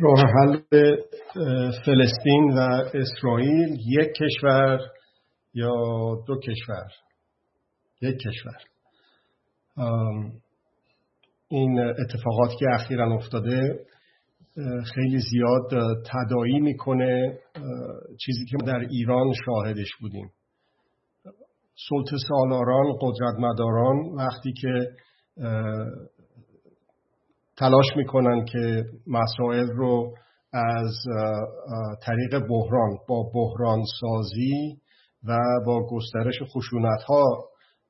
[0.00, 0.56] راه حل
[1.86, 2.58] فلسطین و
[2.94, 4.80] اسرائیل یک کشور
[5.54, 5.72] یا
[6.26, 6.90] دو کشور؟
[8.02, 8.56] یک کشور.
[11.48, 13.86] این اتفاقاتی که اخیرا افتاده
[14.94, 15.70] خیلی زیاد
[16.12, 17.38] تدایی می‌کنه
[18.24, 20.30] چیزی که در ایران شاهدش بودیم.
[21.88, 24.90] سلطه سالاران قدرتمداران وقتی که
[27.58, 30.14] تلاش می‌کنن که مسائل رو
[30.52, 30.94] از
[32.02, 34.80] طریق بحران با بحران سازی
[35.24, 37.24] و با گسترش خشونت ها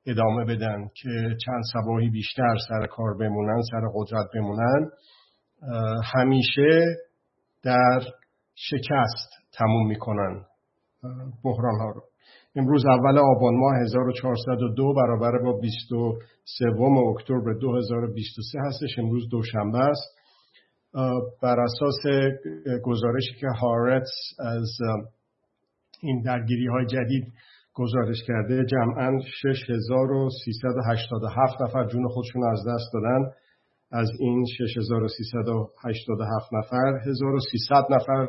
[0.07, 1.09] ادامه بدن که
[1.45, 4.89] چند سباهی بیشتر سر کار بمونن سر قدرت بمونن.
[6.13, 6.85] همیشه
[7.63, 7.99] در
[8.55, 10.45] شکست تموم می‌کنن
[11.43, 12.01] بحران ها رو.
[12.59, 16.65] امروز اول آبان ماه 1402 برابر با 23
[17.15, 18.99] اکتبر 2023 هستش.
[18.99, 20.17] امروز دوشنبه است.
[21.41, 22.01] بر اساس
[22.83, 24.77] گزارشی که هارتس از
[26.01, 27.33] این درگیری های جدید
[27.73, 33.31] گزارش کرده جمعا 6387 نفر جون خودشون از دست دادن.
[33.91, 38.27] از این 6387 نفر 1300 نفر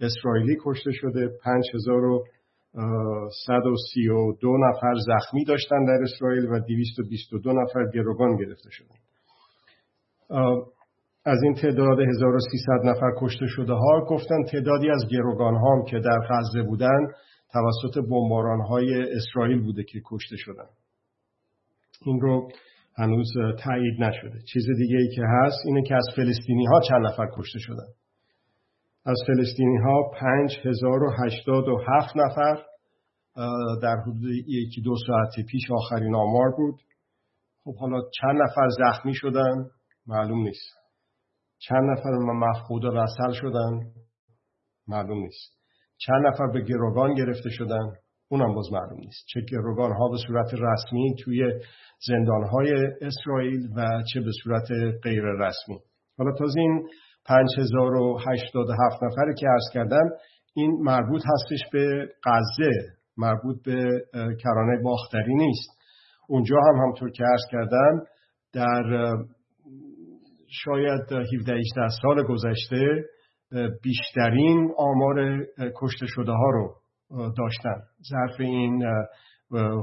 [0.00, 2.22] اسرائیلی کشته شده 5000
[2.74, 8.96] 132 نفر زخمی داشتن در اسرائیل و 222 نفر گروگان گرفته شدن
[11.24, 16.18] از این تعداد 1300 نفر کشته شده ها گفتن تعدادی از گروگان ها که در
[16.30, 17.06] غزه بودن
[17.52, 20.68] توسط بمباران های اسرائیل بوده که کشته شدن.
[22.06, 22.48] این رو
[22.96, 23.32] هنوز
[23.64, 24.38] تایید نشده.
[24.52, 27.88] چیز دیگه ای که هست اینه که از فلسطینی ها چند نفر کشته شدن.
[29.04, 32.62] از فلسطینی ها 5087 نفر
[33.82, 36.80] در حدود یکی دو ساعت پیش آخرین آمار بود.
[37.64, 39.70] خب حالا چند نفر زخمی شدن؟
[40.06, 40.76] معلوم نیست.
[41.58, 43.80] چند نفر مفقود رسل شدن؟
[44.88, 45.52] معلوم نیست.
[45.98, 47.92] چند نفر به گروگان گرفته شدن؟
[48.28, 49.24] اونم باز معلوم نیست.
[49.26, 51.60] چه گروگان ها به صورت رسمی توی
[52.06, 54.68] زندان های اسرائیل و چه به صورت
[55.02, 55.78] غیر رسمی
[56.18, 56.88] حالا تازه این
[57.26, 60.10] 5087 نفری که عرض کردم
[60.54, 62.70] این مربوط هستش به غزه
[63.16, 65.70] مربوط به کرانه باختری نیست.
[66.28, 68.00] اونجا هم همطور که عرض کردم
[68.52, 69.12] در
[70.48, 71.62] شاید 17
[72.02, 73.04] سال گذشته
[73.82, 75.46] بیشترین آمار
[75.76, 76.74] کشته شده ها رو
[77.10, 78.84] داشتن ظرف این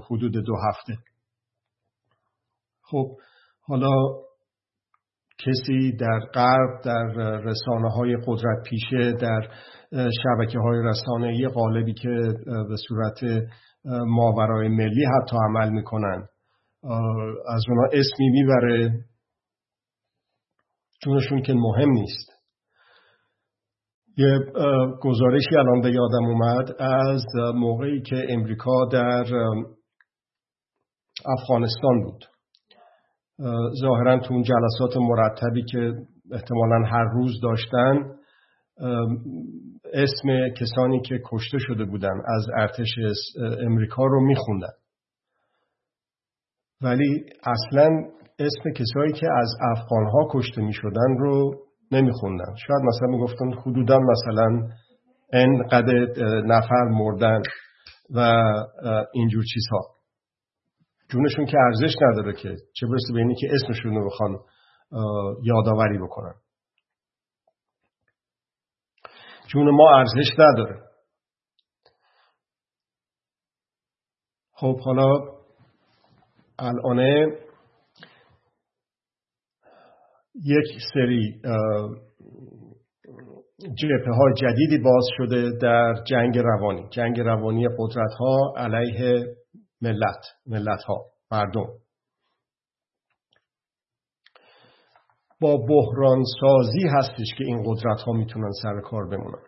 [0.10, 0.94] حدود دو هفته.
[2.82, 3.18] خب
[3.62, 3.90] حالا
[5.46, 7.06] کسی در غرب در
[7.38, 9.42] رسانه های قدرت پیشه در
[9.92, 13.48] شبکه های رسانه قالبی که به صورت
[13.86, 16.28] ماورای ملی حتی عمل می‌کنن
[17.48, 19.06] از اونا اسمی می‌بره.
[21.04, 22.30] چونشون که مهم نیست.
[24.18, 24.40] یه
[25.02, 29.26] گزارشی الان به یادم اومد از موقعی که امریکا در
[31.26, 32.26] افغانستان بود.
[33.82, 35.94] ظاهرا تو اون جلسات مرتبی که
[36.32, 38.16] احتمالا هر روز داشتن
[39.94, 42.88] اسم کسانی که کشته شده بودن از ارتش
[43.66, 44.74] امریکا رو میخوندن.
[46.82, 47.90] ولی اصلا
[48.40, 51.52] اسم کسایی که از افغانها کشته می‌شدن رو
[51.92, 52.56] نمیخوندن.
[52.68, 54.70] شاید مثلا می‌گفتن حدودا مثلا
[55.34, 56.08] انقدر
[56.46, 57.42] نفر مردن
[58.16, 58.44] و
[59.14, 59.99] اینجور چیزها.
[61.09, 64.40] جونشون که ارزش نداره که چه برسه به اینی که اسمشون رو بخوان
[65.44, 66.34] یادآوری بکنن.
[69.48, 70.81] جون ما ارزش نداره.
[74.53, 75.19] خب حالا
[76.59, 77.00] الان
[80.46, 81.42] یک سری
[83.59, 86.90] جبهه های جدیدی باز شده در جنگ روانی.
[86.90, 89.39] جنگ روانی قدرت ها علیه
[89.82, 91.68] ملت ملت ها مردم.
[95.42, 99.44] با بحران سازی هستش که این قدرت ها می‌تونن سر کار بمونن.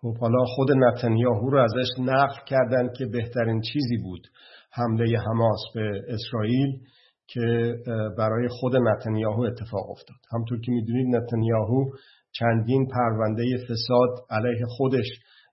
[0.00, 4.26] خب حالا خود نتانیاهو رو ازش نقل کردن که بهترین چیزی بود
[4.72, 6.80] حمله حماس به اسرائیل
[7.26, 7.76] که
[8.18, 10.16] برای خود نتانیاهو اتفاق افتاد.
[10.32, 11.84] همطور که می‌دونید نتانیاهو
[12.32, 15.06] چندین پرونده فساد علیه خودش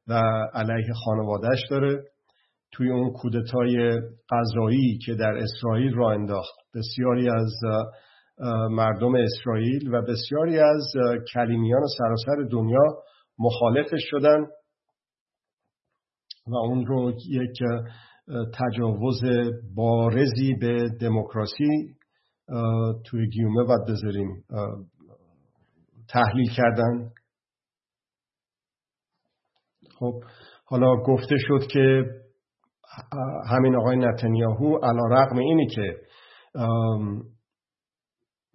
[0.08, 0.14] و
[0.54, 2.04] علیه خانوادهش داره.
[2.72, 6.56] توی اون کودتای قضایی که در اسرائیل را انداخت.
[6.76, 7.54] بسیاری از
[8.70, 10.94] مردم اسرائیل و بسیاری از
[11.34, 13.04] کلیمیان سراسر دنیا
[13.40, 14.42] مخالفش شدن
[16.48, 17.58] و اون رو یک
[18.54, 19.22] تجاوز
[19.76, 21.96] بارزی به دموکراسی
[23.06, 24.44] توی گیومه باید بذاریم
[26.10, 27.12] تحلیل کردن.
[30.00, 30.14] خب
[30.66, 32.04] حالا گفته شد که
[33.50, 35.96] همین آقای نتانیاهو علا رقم اینی که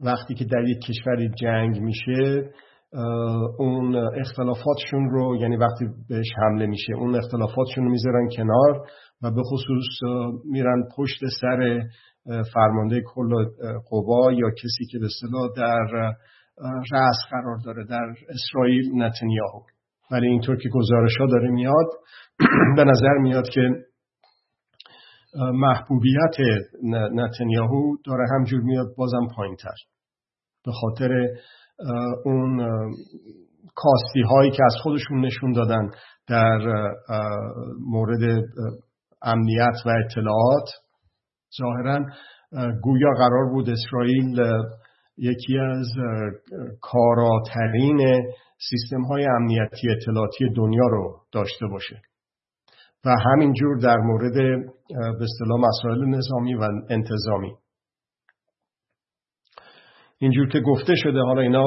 [0.01, 2.51] وقتی که در یک کشوری جنگ میشه
[3.59, 8.87] اون اختلافاتشون رو یعنی وقتی بهش حمله میشه اون اختلافاتشون رو می‌ذارن کنار
[9.23, 11.83] و به خصوص میرن پشت سر
[12.55, 13.31] فرمانده کل
[13.91, 16.13] قوا یا کسی که به صلاح در
[16.93, 19.61] رأس قرار داره در اسرائیل نتانیاهو
[20.11, 21.87] ولی اینطور که گزارش ها داره میاد
[22.77, 23.61] به نظر میاد که
[25.35, 26.37] محبوبیت
[27.13, 29.75] نتانیاهو داره همجور میاد بازم پایین تر
[30.65, 31.11] به خاطر
[32.25, 32.59] اون
[33.75, 35.91] کاستی هایی که از خودشون نشون دادن
[36.29, 36.59] در
[37.81, 38.45] مورد
[39.23, 40.69] امنیت و اطلاعات
[41.61, 42.05] ظاهرا
[42.83, 44.41] گویا قرار بود اسرائیل
[45.19, 45.87] یکی از
[46.81, 47.99] کاراترین
[48.71, 52.03] سیستم های امنیتی اطلاعاتی دنیا رو داشته باشه.
[53.07, 54.35] و همینجور در مورد
[55.19, 57.53] به اصطلاح مسائل نظامی و انتظامی.
[60.19, 61.65] اینجور که گفته شده حالا اینا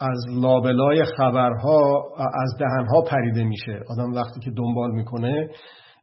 [0.00, 3.80] از لابلای خبرها از دهنها پریده میشه.
[3.88, 5.48] آدم وقتی که دنبال می‌کنه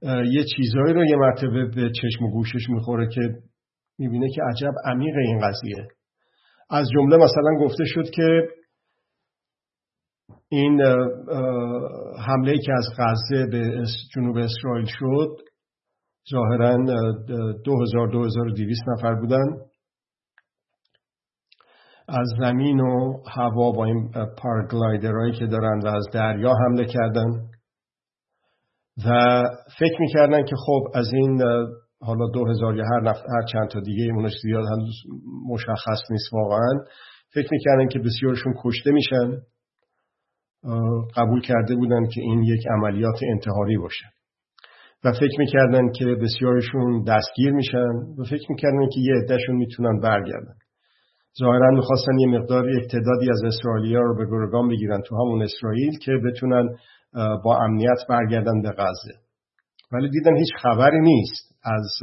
[0.03, 3.21] یه چیزهایی رو یه مرتبه به چشم و گوشش می‌خوره که
[3.99, 5.87] می‌بینه که عجب عمیق این قضیه.
[6.69, 8.47] از جمله مثلا گفته شد که
[10.49, 10.81] این
[12.27, 13.83] حمله که از غزه به
[14.15, 15.35] جنوب اسرائیل شد
[16.31, 16.89] ظاهرا 2000-2200
[18.87, 19.45] نفر بودن.
[22.07, 27.29] از زمین و هوا با این پارگلایدرهایی که دارن و از دریا حمله کردن.
[29.05, 29.41] و
[29.79, 31.41] فکر می‌کردن که خب از این
[32.01, 34.95] حالا دو هزار یا هر, هر چند تا دیگه اونش زیاد هنوز
[35.49, 36.73] مشخص نیست واقعا.
[37.33, 39.31] فکر می‌کردن که بسیارشون کشته میشن.
[41.15, 44.05] قبول کرده بودن که این یک عملیات انتحاری باشه.
[45.03, 50.55] و فکر می‌کردن که بسیارشون دستگیر میشن و فکر می‌کردن که یه عدهشون می‌تونن برگردن.
[51.39, 55.97] ظاهرا می‌خواستن یه مقدار یک تعدادی از اسرائیلیا رو به گرگان بگیرن تو همون اسرائیل
[55.97, 56.69] که بتونن
[57.43, 59.13] با امنیت برگردن به غزه.
[59.91, 61.97] ولی دیدن هیچ خبری نیست از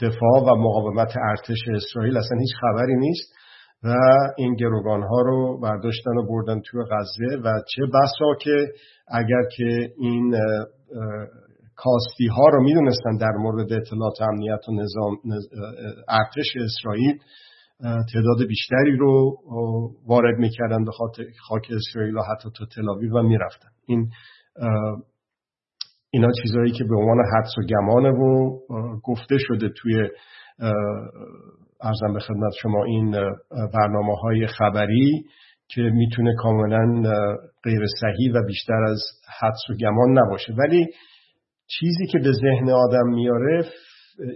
[0.00, 3.34] دفاع و مقاومت ارتش اسرائیل اصلا هیچ خبری نیست.
[3.84, 3.96] و
[4.36, 8.72] این گروگان ها رو برداشتن و بردن توی غزه و چه بسا که
[9.08, 10.34] اگر که این
[11.76, 15.16] کاستی ها رو می‌دونستن در مورد اطلاعات امنیت و نظام
[16.08, 17.18] ارتش اسرائیل
[17.82, 19.36] تعداد بیشتری رو
[20.06, 20.90] وارد می‌کردن به
[21.48, 23.68] خاک اسرائیل و حتی تا تلاویو و می‌رفتن.
[23.86, 24.10] این
[26.10, 28.58] اینا چیزهایی که به عنوان حدس و گمانه و
[29.04, 30.08] گفته شده توی
[31.82, 33.10] ارزم به خدمت شما این
[33.50, 35.24] برنامه های خبری
[35.68, 37.02] که می‌تونه کاملا
[37.64, 39.00] غیر صحیح و بیشتر از
[39.40, 40.52] حدس و گمان نباشه.
[40.52, 40.86] ولی
[41.66, 43.64] چیزی که به ذهن آدم میاره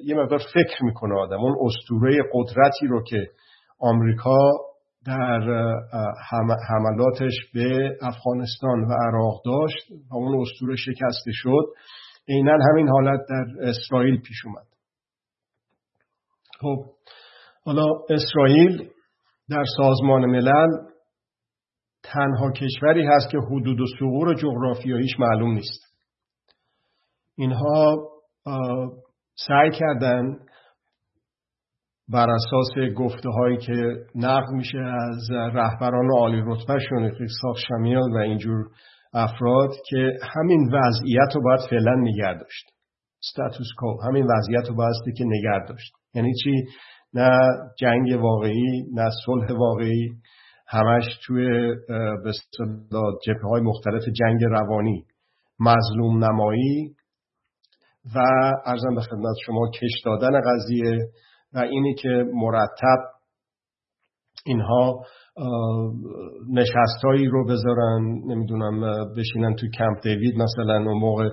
[0.04, 1.40] یه مقدار فکر می‌کنه آدم.
[1.40, 3.26] اون استوره قدرتی رو که
[3.78, 4.38] آمریکا
[5.06, 5.40] در
[6.68, 11.64] حملاتش به افغانستان و عراق داشت و اون استوره شکسته شد
[12.28, 14.66] عینا همین حالت در اسرائیل پیش اومد.
[16.60, 16.84] خب
[17.66, 18.88] حالا اسرائیل
[19.50, 20.68] در سازمان ملل
[22.04, 25.80] تنها کشوری هست که حدود و سقور جغرافیاییش معلوم نیست.
[27.36, 27.96] اینها
[29.48, 30.36] سعی کردن
[32.08, 37.12] بر اساس گفته هایی که نقل میشه از رهبران عالی رتبه شون
[37.42, 38.64] ساخ شمیال و اینجور
[39.14, 42.66] افراد که همین وضعیت رو باید فعلا نگه داشت.
[43.20, 45.92] ستاتوس کو همین وضعیت رو باید که نگه داشت.
[46.14, 46.50] یعنی چی؟
[47.16, 47.38] نه
[47.78, 50.10] جنگ واقعی نه صلح واقعی.
[50.68, 51.48] همش توی
[52.24, 52.32] به
[53.22, 55.04] جبهه های مختلف جنگ روانی
[55.60, 56.96] مظلوم نمایی.
[58.14, 58.18] و
[58.66, 60.98] ارزم به خدمت شما کش دادن قضیه
[61.54, 62.98] و اینی که مرتب
[64.46, 65.02] اینها
[66.52, 68.80] نشستهایی رو بذارن نمی‌دونم
[69.16, 71.28] بشینن تو کمپ دیوید مثلا اون موقع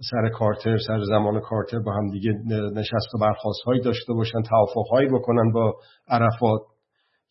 [0.00, 2.32] سر کارتر سر زمان کارتر با هم دیگه
[2.74, 5.74] نشست و برخواست هایی داشته باشن توافق هایی بکنن با
[6.08, 6.60] عرفات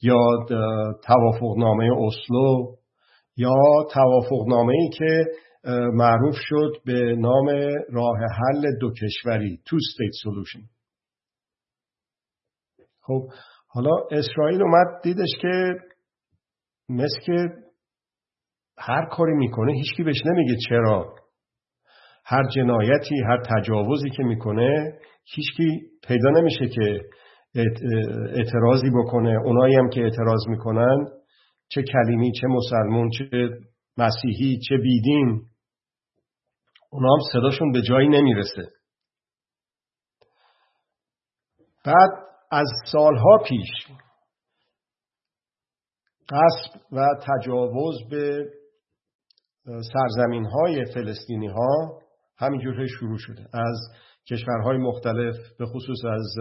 [0.02, 0.18] یا
[1.04, 2.76] توافق نامه اسلو
[3.38, 3.54] یا
[3.94, 5.26] توافق نامه ای که
[5.94, 7.46] معروف شد به نام
[7.90, 10.60] راه حل دو کشوری تو استیت سولوشن
[13.02, 13.28] خب
[13.68, 15.74] حالا اسرائیل اومد دیدش که
[16.90, 17.50] مثل که
[18.78, 21.16] هر کاری می‌کنه هیچکی بهش نمیگه چرا.
[22.26, 25.00] هر جنایتی هر تجاوزی که می‌کنه
[25.36, 27.02] هیچکی پیدا نمیشه که
[28.36, 29.40] اعتراضی بکنه.
[29.46, 31.08] اونایی هم که اعتراض می‌کنن
[31.68, 33.50] چه کلیمی چه مسلمون چه
[33.98, 35.42] مسیحی چه بیدین
[36.90, 38.64] اونا هم صداشون به جایی نمی‌رسه.
[41.86, 42.10] بعد
[42.52, 43.70] از سالها پیش
[46.30, 48.46] قصب و تجاوز به
[49.66, 52.00] سرزمین های فلسطینی ها
[52.38, 53.78] همینجور شروع شده از
[54.32, 56.36] کشورهای مختلف به خصوص از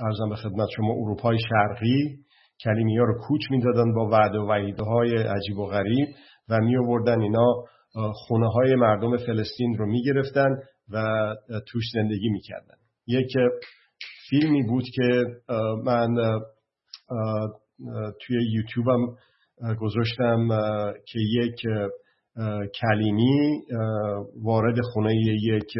[0.00, 2.18] ارزم به خدمت شما اروپای شرقی
[2.64, 6.08] کلیمی ها رو کوچ می‌دادن با وعد و وعیده های عجیب و غریب
[6.48, 7.64] و می آوردن اینا
[8.12, 10.48] خونه های مردم فلسطین رو می گرفتن
[10.88, 11.06] و
[11.66, 12.76] توش زندگی می کردن.
[13.06, 13.32] یک
[14.30, 15.24] فیلمی بود که
[15.84, 16.14] من
[18.20, 19.06] توی یوتیوبم
[19.80, 20.48] گذاشتم
[21.06, 21.60] که یک
[22.80, 23.62] کلیمی
[24.42, 25.72] وارد خونه یک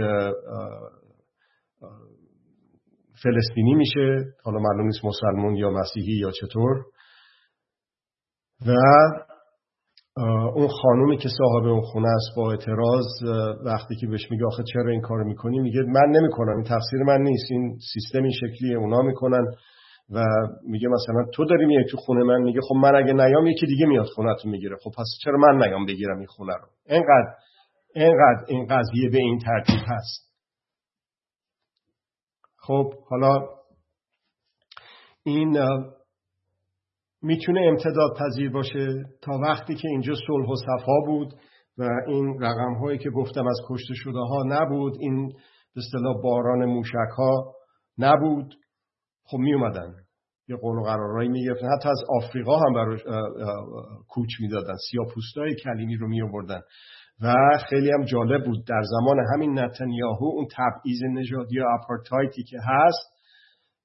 [3.23, 6.85] فلسطینی میشه حالا معلوم نیست مسلمون یا مسیحی یا چطور.
[8.67, 8.73] و
[10.55, 13.07] اون خانومی که صاحب اون خونه است با اعتراض
[13.65, 17.21] وقتی که بهش میگه آخه چرا این کارو می‌کنی؟ میگه من نمی‌کنم این تفسیر من
[17.21, 19.45] نیست این سیستم این شکلیه اونا می‌کنن.
[20.11, 20.25] و
[20.63, 23.87] میگه مثلا تو داری میای تو خونه من میگه خب من اگه نیام یکی دیگه
[23.87, 24.77] میاد خونتون می‌گیره.
[24.77, 27.35] خب پس چرا من نیام بگیرم این خونه رو؟ اینقدر
[27.95, 30.29] اینقدر این قضیه به این ترتیب هست.
[32.57, 33.39] خب حالا
[35.23, 35.59] این
[37.23, 38.87] می‌تونه امتداد پذیر باشه
[39.23, 41.35] تا وقتی که اینجا صلح و صفا بود
[41.79, 45.29] و این رقم هایی که گفتم از کشته شده ها نبود این
[45.75, 47.55] به اصطلاح باران موشک ها
[47.99, 48.55] نبود.
[49.31, 49.95] خب می اومدن
[50.49, 53.01] یه قول و قرارهایی می گرفتن حتی از آفریقا هم براش
[54.09, 54.75] کوچ می‌دادن.
[54.91, 56.61] سیاپوستای کلیمی رو می آوردن
[57.23, 57.35] و
[57.71, 58.67] خیلی هم جالب بود.
[58.67, 63.19] در زمان همین نتانیاهو اون تبعیض نژادی یا اپارتایتی که هست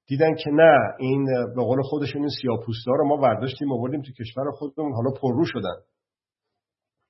[0.06, 1.24] دیدن که نه این
[1.56, 5.76] به قول خودشون این سیاپوستا رو ما برداشتیم آوردیم تو کشور خودمون حالا پررو شدن.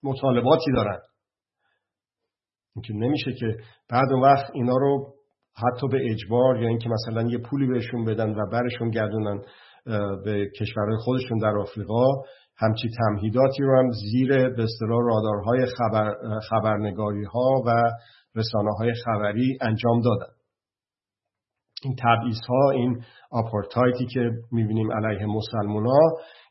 [0.03, 0.99] مطالباتی دارن.
[2.76, 3.47] اینکه نمیشه که
[3.91, 5.14] بعد اون وقت اینا رو
[5.57, 9.43] حتی به اجبار یا اینکه مثلا یه پولی بهشون بدن و برشون گردونن
[10.25, 12.07] به کشورهای خودشون در آفریقا
[12.57, 16.15] همچی تمهیداتی رو هم زیر به اصطلاح رادارهای خبر،
[16.51, 17.83] خبرنگاری ها و
[18.35, 20.33] رسانه های خبری انجام دادن
[21.85, 26.01] این تبعیض ها این آپارتایتی که می‌بینیم علیه مسلمان ها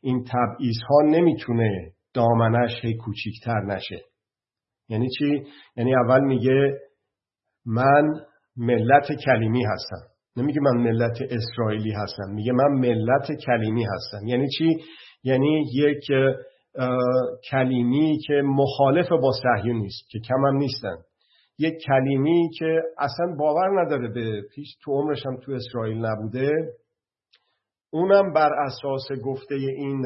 [0.02, 4.04] این تبعیض ها نمی‌تونه دامنش هی کوچیکتر نشه
[4.88, 5.42] یعنی چی؟
[5.76, 6.78] یعنی اول میگه
[7.66, 8.14] من
[8.56, 12.34] ملت کلیمی هستم نمیگه من ملت اسرائیلی هستم.
[12.34, 14.26] میگه من ملت کلیمی هستم.
[14.26, 14.76] یعنی چی؟
[15.24, 16.06] یعنی یک
[17.50, 19.32] کلیمی که مخالف با
[19.64, 20.96] نیست که کم هم نیستن.
[21.58, 26.50] یک کلیمی که اصلا باور نداره به پیش تو عمرش هم تو اسرائیل نبوده.
[27.90, 30.02] اونم بر اساس گفته این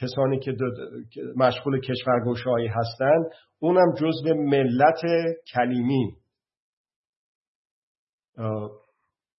[0.00, 0.52] کسانی که
[1.36, 3.24] مشغول کشورگوشایی هستند
[3.58, 5.00] اونم جزو ملت
[5.54, 6.21] کلیمی.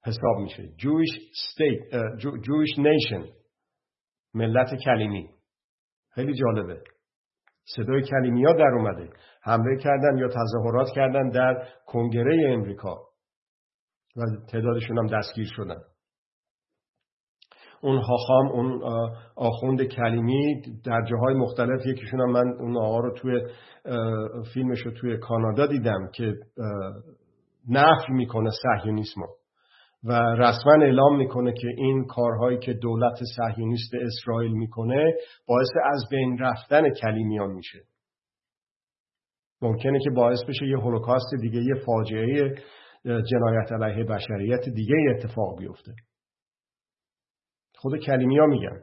[0.05, 0.63] حساب میشه.
[0.63, 3.29] Jewish state Jewish nation
[4.33, 5.29] ملت کلیمی.
[6.09, 6.83] خیلی جالبه.
[7.75, 9.09] صدای کلیمی ها در اومده.
[9.41, 12.95] حمله کردن یا تظاهرات کردن در کنگره امریکا.
[14.15, 14.21] و
[14.51, 15.81] تعدادشون هم دستگیر شدن.
[17.81, 18.81] اون هاخام اون
[19.35, 23.41] آخوند کلیمی در جاهای مختلف یکیشون هم من اون آقا رو توی
[24.53, 26.33] فیلمش رو توی کانادا دیدم که
[27.69, 29.27] نفی می‌کنه صهیونیسمو.
[30.03, 35.13] و رسما اعلام می‌کنه که این کارهایی که دولت صهیونیست اسرائیل می‌کنه
[35.47, 37.79] باعث از بین رفتن کلیمیان میشه.
[39.61, 42.55] ممکنه که باعث بشه یه هولوکاست دیگه یه فاجعه
[43.03, 45.91] جنایت علیه بشریت دیگه اتفاق بیفته.
[47.75, 48.81] خود کلیمی ها میگن.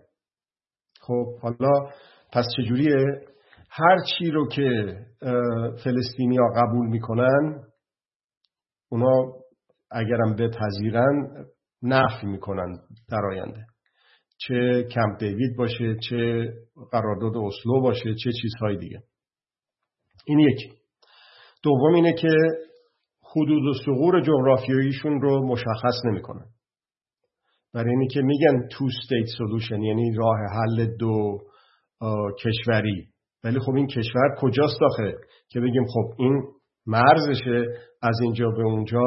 [1.01, 1.91] خب حالا
[2.33, 2.97] پس چجوریه؟
[3.71, 4.97] هر چی رو که
[5.85, 7.65] فلسطینی ها قبول می‌کنن
[8.93, 9.33] اونا
[9.91, 11.47] اگرم بپذیرن
[11.83, 12.79] نفی می‌کنن
[13.09, 13.67] در آینده.
[14.39, 16.49] چه کمپ دیوید باشه چه
[16.93, 19.03] قرارداد اسلو باشه چه چیزهای دیگه.
[20.27, 20.73] این یکی.
[21.63, 22.29] دوم اینه که
[23.37, 26.47] حدود و ثغور جغرافیاییشون رو مشخص نمی‌کنن.
[27.75, 31.39] برای اینی که میگن two-state solution یعنی راه حل دو
[32.45, 33.09] کشوری.
[33.45, 35.13] ولی خب این کشور کجاست داخل
[35.49, 36.43] که بگیم خب این
[36.91, 37.65] مرزشه
[38.03, 39.03] از اینجا به اونجا.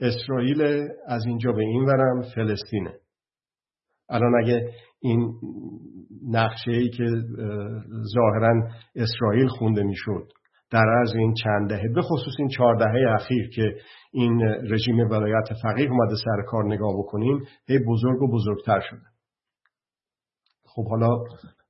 [0.00, 0.62] اسرائیل
[1.06, 2.94] از اینجا به این ورم فلسطینه.
[4.08, 5.32] الان اگه این
[6.30, 7.04] نقشه ای که
[8.14, 10.32] ظاهرا اسرائیل خونده می‌شد
[10.70, 13.62] در از این چند دهه به خصوص این چهار دهه اخیر که
[14.12, 19.06] این رژیم ولایت فقیه اومده سر کار نگاه بکنیم هی بزرگ و بزرگتر شده.
[20.64, 21.24] خب حالا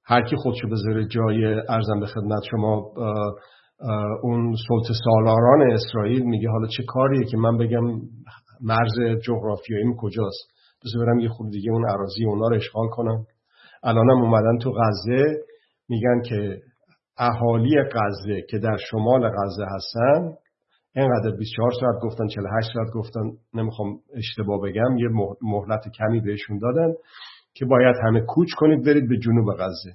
[0.05, 2.93] هر کی خودشو بذاره جای ارزم به خدمت شما
[4.23, 7.85] اون سلطه سالاران اسرائیل میگه حالا چه کاریه که من بگم
[8.61, 10.51] مرز جغرافیاییم کجاست؟
[10.85, 13.27] بذار برم یه خود دیگه اون عراضی اونا رو اشغال کنم.
[13.83, 15.25] الانم اومدن تو غزه
[15.89, 16.61] میگن که
[17.19, 20.33] اهالی غزه که در شمال غزه هستن
[20.97, 23.21] اینقدر 24 ساعت گفتن 48 ساعت گفتن
[23.55, 25.09] نمی‌خوام اشتباه بگم یه
[25.43, 26.93] مهلت کمی بهشون دادن
[27.55, 29.95] که باید همه کوچ کنید برید به جنوب غزه.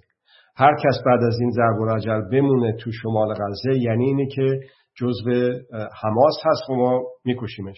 [0.62, 4.60] هر کس بعد از این ضرب رجل بمونه تو شمال غزه یعنی اینه که
[4.96, 5.32] جزو
[6.02, 7.78] حماس هست و ما میکشیمش.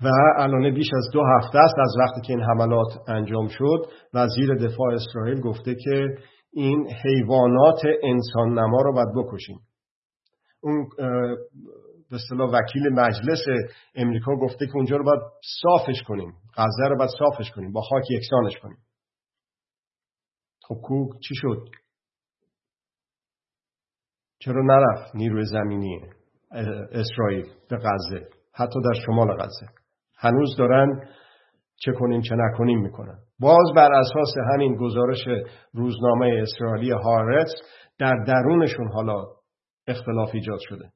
[0.00, 0.08] و
[0.38, 4.94] الان بیش از دو هفته است از وقتی که این حملات انجام شد وزیر دفاع
[4.94, 6.06] اسرائیل گفته که
[6.52, 9.58] این حیوانات انسان نما رو باید بکشیم.
[10.60, 10.88] اون
[12.10, 13.44] به اصطلاح وکیل مجلس
[13.94, 15.20] امریکا گفته که اونجا رو باید
[15.62, 16.32] صافش کنیم.
[16.56, 17.72] غزه رو باید صافش کنیم.
[17.72, 18.76] با خاک یکسانش کنیم.
[20.68, 21.68] خب کو چی شد؟
[24.38, 26.00] چرا نرفت نیروی زمینی
[26.92, 29.66] اسرائیل به غزه؟ حتی در شمال غزه.
[30.18, 31.08] هنوز دارن
[31.76, 33.18] چه کنیم چه نکنیم می‌کنن.
[33.40, 35.24] باز بر اساس همین گزارش
[35.72, 37.52] روزنامه اسرائیلی هارتس
[37.98, 39.24] در درونشون حالا
[39.86, 40.92] اختلاف ایجاد شده.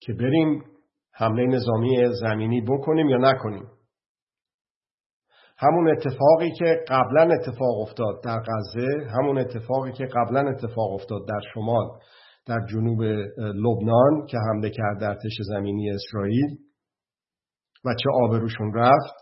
[0.00, 0.62] که بریم
[1.12, 3.66] حمله نظامی زمینی بکنیم یا نکنیم.
[5.64, 11.40] همون اتفاقی که قبلا اتفاق افتاد در غزه همون اتفاقی که قبلا اتفاق افتاد در
[11.54, 11.86] شمال
[12.46, 13.02] در جنوب
[13.38, 16.56] لبنان که حمله کرد در تش زمینی اسرائیل
[17.84, 19.14] و چه آبروشون رفت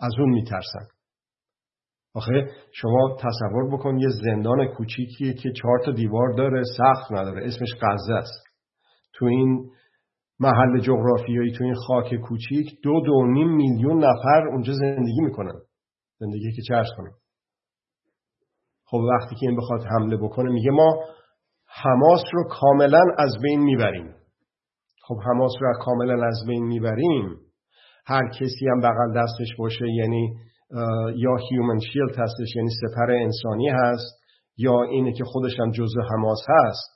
[0.00, 0.86] از اون میترسن.
[2.14, 7.74] آخه شما تصور بکن یه زندان کوچیکی که چهار تا دیوار داره سقف نداره اسمش
[7.82, 8.44] غزه است.
[9.14, 9.70] تو این
[10.42, 15.60] محل جغرافیایی تو این خاک کوچیک دو دو نیم میلیون نفر اونجا زندگی می‌کنن.
[16.18, 17.12] زندگی که چرس کنن
[18.84, 21.04] خب وقتی که این بخواد حمله بکنه میگه ما
[21.82, 24.14] حماس رو کاملا از بین می‌بریم.
[25.02, 27.36] خب حماس رو کاملا از بین می‌بریم
[28.06, 30.34] هر کسی هم بغل دستش باشه یعنی
[31.16, 34.22] یا هیومن شیلد هستش یعنی سپر انسانی هست
[34.56, 36.92] یا اینه که خودش هم جزء حماس هست.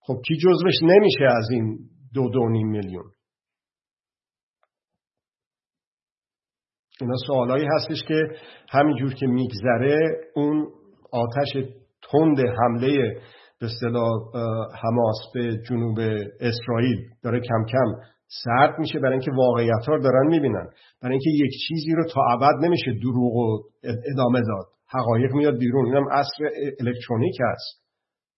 [0.00, 1.78] خب کی جزوش نمیشه از این
[2.16, 3.04] دو دو نیم میلیون.
[7.00, 8.22] اینا سوالایی هستش که
[8.70, 9.96] همینجور که میگذره
[10.34, 10.66] اون
[11.12, 11.52] آتش
[12.10, 13.20] تند حمله
[13.60, 14.12] به اصطلاح
[14.82, 15.98] حماس به جنوب
[16.40, 17.88] اسرائیل داره کم کم
[18.44, 20.66] سرد میشه برای اینکه واقعیت ها دارن می‌بینن.
[21.02, 23.62] برای اینکه یک چیزی رو تا ابد نمیشه دروغ و
[24.12, 24.66] ادامه داد.
[24.88, 25.86] حقایق میاد بیرون.
[25.86, 26.44] اینم عصر
[26.80, 27.82] الکترونیک هست.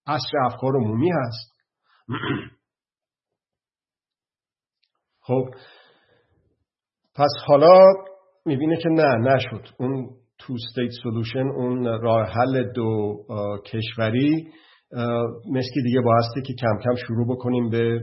[0.07, 1.53] عصر افکار عمومی هست.
[5.29, 5.45] خب
[7.15, 7.79] پس حالا
[8.47, 9.69] می‌بینه که نه نشد.
[9.79, 13.17] اون two-state solution اون راه حل دو
[13.67, 14.49] کشوری
[15.53, 18.01] مسئله دیگه بایستی که کم کم شروع بکنیم به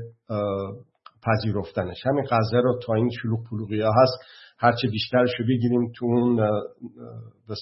[1.26, 1.98] پذیرفتنش.
[2.06, 4.18] همین غزه رو تا این شلوغ پلوغی ها هست
[4.60, 6.36] هرچه بیشترش رو بگیریم تو اون
[7.48, 7.56] به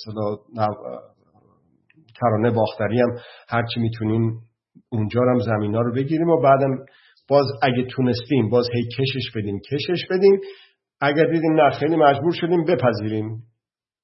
[2.21, 3.17] کرانه باختری هم
[3.49, 4.39] هرچی می‌تونیم
[4.89, 6.85] اونجا هم زمین رو بگیریم و بعدم
[7.29, 10.39] باز اگه تونستیم باز هی کشش بدیم کشش بدیم.
[11.01, 13.43] اگر دیدیم نه خیلی مجبور شدیم بپذیریم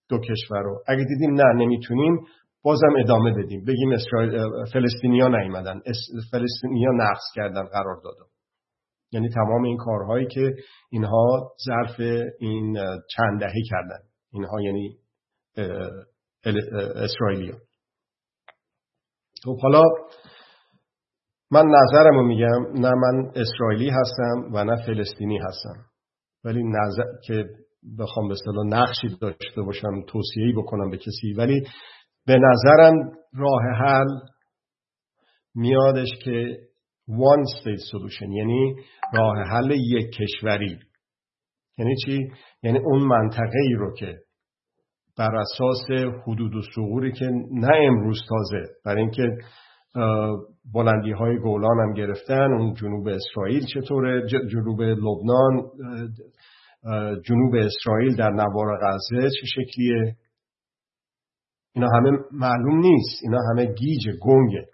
[0.10, 0.84] دو کشور رو.
[0.88, 2.20] اگه دیدیم نه نمی‌تونیم
[2.64, 3.66] بازم ادامه بدیم.
[3.66, 4.32] بگیم اسرائیل
[4.74, 5.80] فلسطینیا نیومدن.
[6.32, 8.30] فلسطینیا نقص کردن قرار دادن.
[9.12, 10.54] یعنی تمام این کارهایی که
[10.92, 12.00] اینها ظرف
[12.40, 12.74] این
[13.16, 14.00] چند دهه کردن.
[14.34, 14.98] اینها یعنی
[16.96, 17.56] اسرائیلیا
[19.44, 19.84] خب حالا
[21.52, 25.86] من نظرم رو میگم نه من اسرائیلی هستم و نه فلسطینی هستم.
[26.44, 27.46] ولی نظر که
[28.00, 31.34] بخوام به اصطلاح نقشی داشته باشم توصیه‌ای بکنم به کسی.
[31.38, 31.62] ولی
[32.26, 34.08] به نظرم راه حل
[35.56, 36.58] میادش که
[37.08, 38.76] one state solution یعنی
[39.14, 40.80] راه حل یک کشوری.
[41.78, 42.32] یعنی چی؟
[42.64, 44.18] یعنی اون منطقه ای رو که
[45.18, 49.28] بر اساس حدود و سغوری که نه امروز تازه برای اینکه
[50.74, 52.54] بلندی های گولان هم گرفتن.
[52.54, 55.72] اون جنوب اسرائیل چطوره؟ جنوب لبنان
[57.26, 60.16] جنوب اسرائیل در نوار غزه چه شکلیه؟
[61.76, 63.24] اینا همه معلوم نیست.
[63.24, 64.66] اینا همه گیج گنگه.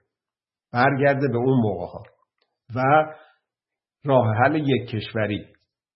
[0.73, 2.03] برگرده به اون موقع ها
[2.75, 2.81] و
[4.05, 5.45] راه حل یک کشوری.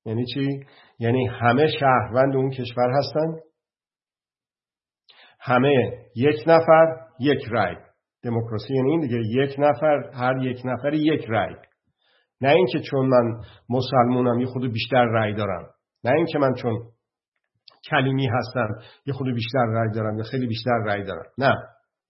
[0.05, 0.59] یعنی چی؟
[0.99, 3.39] یعنی همه شهروند اون کشور هستن.
[5.39, 5.73] همه
[6.15, 7.75] یک نفر یک رای.
[8.23, 9.17] دموکراسی یعنی این دیگه.
[9.17, 11.55] یک نفر هر یک نفر یک رای
[12.41, 15.69] نه اینکه چون من مسلمونم یه خود بیشتر رای دارم.
[16.03, 16.91] نه اینکه من چون
[17.89, 18.67] کلیمی هستن
[19.05, 21.53] یه خود بیشتر رای دارن یا خیلی بیشتر رای دارن نه.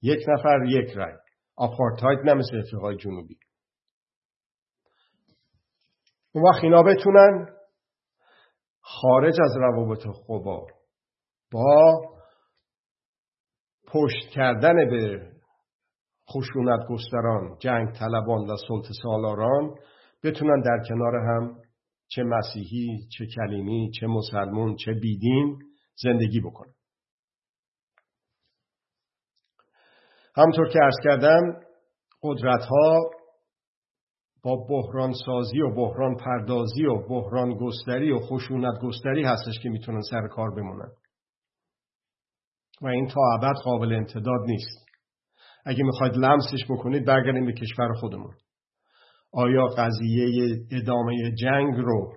[0.02, 1.13] یک نفر یک رای
[1.58, 3.38] آپارتاید نه مثل افریقای جنوبی.
[6.32, 7.48] اون وقت اینا بتونن
[8.82, 10.67] خارج از روابط خوبا
[11.52, 12.02] با
[13.88, 15.32] پشت کردن به
[16.32, 19.76] خشونت گستران جنگ طلبان و سلط سالاران
[20.24, 21.56] بتونن در کنار هم
[22.08, 25.60] چه مسیحی چه کلیمی چه مسلمون چه بیدین
[25.96, 26.74] زندگی بکنن.
[30.36, 31.60] همطور که ارز کردم
[32.24, 33.00] قدرت ها
[34.44, 40.02] با بحران سازی و بحران پردازی و بحران گستری و خشونت گستری هستش که می‌تونن
[40.12, 40.92] سر کار بمونن.
[42.82, 44.88] و این تا ابد قابل امتداد نیست.
[45.65, 48.34] اگه می‌خواید لمسش بکنید برگردیم به کشور خودمون.
[49.34, 52.13] آیا قضیه ادامه جنگ رو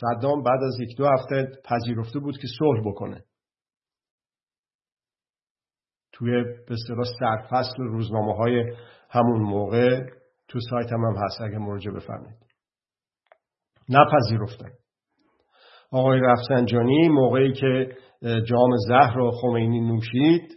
[0.00, 3.24] صدام بعد از یک دو هفته پذیرفته بود که صلح بکنه؟
[6.12, 8.76] توی به اصطلاح سرفصل روزنامه های
[9.10, 10.00] همون موقع
[10.48, 12.38] تو سایت هم, هم هست اگه مراجعه بفرمایید.
[13.88, 14.70] نپذیرفتن
[15.92, 20.56] آقای رفسنجانی موقعی که جام زهر رو خمینی نوشید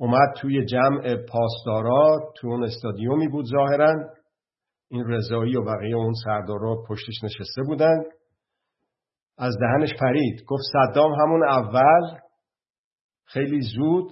[0.00, 3.94] اومد توی جمع پاسدارا تو اون استادیومی بود ظاهرا.
[4.90, 8.04] این رضایی و بقیه اون سردارا پشتش نشسته بودن.
[9.38, 10.44] از دهنش پرید.
[10.48, 12.18] گفت صدام همون اول.
[13.24, 14.10] خیلی زود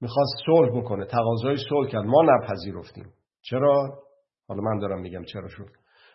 [0.00, 1.06] می‌خواست صلح بکنه.
[1.06, 2.04] تقاضای صلح کرد.
[2.04, 3.12] ما نپذیرفتیم.
[3.42, 3.98] چرا؟
[4.48, 5.68] حالا من دارم میگم چرا شد.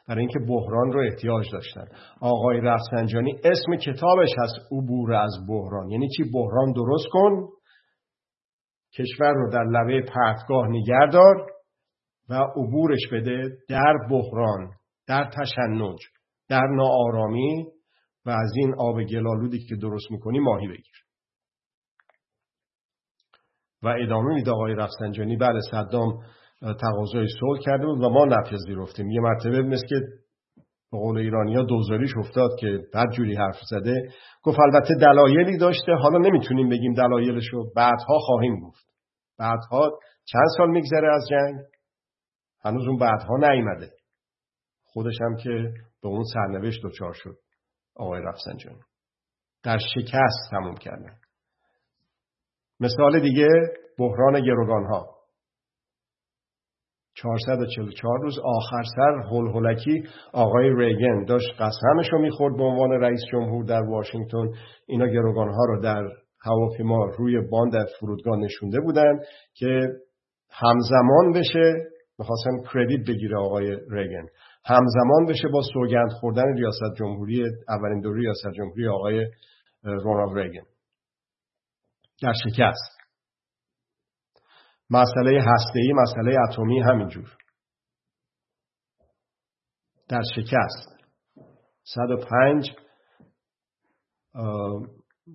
[0.07, 1.87] برای اینکه بحران رو احتیاج داشتن.
[2.21, 5.89] آقای رفسنجانی اسم کتابش هست عبور از بحران.
[5.89, 7.54] یعنی چی؟ بحران درست کن.
[8.97, 11.47] کشور رو در لبه پرتگاه نگردار
[12.29, 14.71] و عبورش بده در بحران
[15.07, 15.97] در تشنج
[16.49, 17.65] در ناآرامی
[18.25, 21.05] و از این آب گلالودی که درست می‌کنی ماهی بگیر.
[23.83, 26.13] و ادامه میده آقای رفسنجانی بله صدام
[26.61, 29.95] تقاضای صلح کرده بود و ما نپذیرفتیم یه مرتبه مثل که
[30.91, 34.09] به قول ایرانی ها دوزاریش افتاد که بد جوری حرف زده.
[34.43, 38.84] گفت البته دلایلی داشته حالا نمی‌تونیم بگیم دلایلش رو بعدها خواهیم گفت.
[39.39, 41.55] بعدها چند سال میگذره از جنگ؟
[42.63, 43.91] هنوز اون بعدها نیامده
[44.83, 45.49] خودش هم که
[46.01, 47.37] به اون سرنوشت دچار شد
[47.95, 48.81] آقای رفسنجانی.
[49.63, 51.15] در شکست تموم کردن.
[52.79, 53.47] مثال دیگه
[53.99, 55.15] بحران گروگان ها
[57.15, 63.65] 444 روز آخر سر هلهلکی آقای ریگن داشت قسمش رو می‌خورد به عنوان رئیس جمهور
[63.65, 64.47] در واشنگتن.
[64.87, 66.03] اینا گروگان ها رو در
[66.45, 69.19] هواپیما روی باند فرودگاه نشونده بودن
[69.53, 69.81] که
[70.49, 71.73] همزمان بشه
[72.19, 74.25] می‌خواستن کردیت بگیره آقای ریگن.
[74.65, 79.25] همزمان بشه با سوگند خوردن ریاست جمهوری اولین دوره ریاست جمهوری آقای
[79.83, 80.65] رونالد ریگن.
[82.21, 82.95] در شکست.
[84.89, 87.37] مسئله هسته‌ای مسئله اتمی همینجور.
[90.09, 90.95] در شکست.
[91.83, 92.71] 105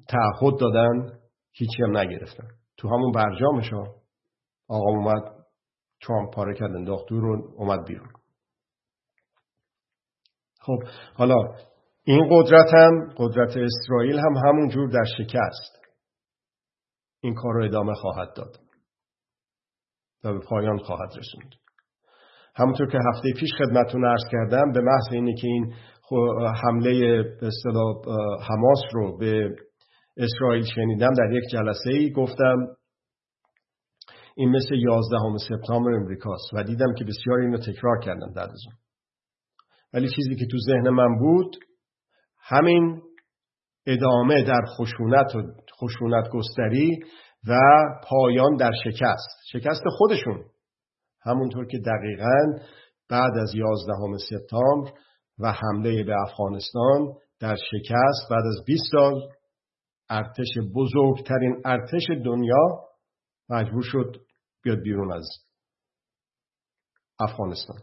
[0.08, 1.18] تعهد دادن
[1.52, 2.48] هیچی هم نگرفتن.
[2.76, 3.70] تو همون برجامش
[4.68, 5.22] آقا اومد
[6.02, 7.24] ترامپ پاره کرد انداخت دور
[7.56, 8.08] اومد بیرون.
[10.60, 10.78] خب
[11.14, 11.34] حالا
[12.04, 15.80] این قدرت هم قدرت اسرائیل هم همونجور در شکست.
[17.20, 18.56] این کار رو ادامه خواهد داد
[20.24, 21.54] و به پایان خواهد رسوند.
[22.56, 25.74] همونطور که هفته پیش خدمتون ارز کردم به محض اینه که این
[26.62, 27.22] حمله
[28.48, 29.48] حماس رو به
[30.16, 32.56] اسرائیل شنیدم در یک جلسه ای گفتم
[34.36, 35.18] این مثل 11
[35.48, 38.62] سپتامبر امریکاست و دیدم که بسیار اینو تکرار کردن در از
[39.92, 41.56] ولی چیزی که تو ذهن من بود
[42.42, 43.02] همین
[43.86, 45.42] ادامه در خشونت و
[45.80, 46.98] خشونت گستری
[47.48, 47.58] و
[48.08, 49.28] پایان در شکست.
[49.52, 50.44] شکست خودشون.
[51.22, 52.64] همونطور که دقیقا
[53.08, 54.90] بعد از 11 سپتامبر
[55.38, 59.14] و حمله به افغانستان در شکست بعد از 20 سال
[60.10, 62.88] ارتش بزرگترین ارتش دنیا
[63.48, 64.16] مجبور شد
[64.62, 65.28] بیاد بیرون از
[67.20, 67.78] افغانستان.